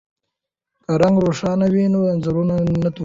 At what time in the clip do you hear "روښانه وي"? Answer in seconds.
1.25-1.85